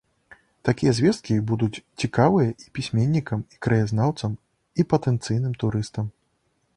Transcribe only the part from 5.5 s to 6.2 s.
турыстам.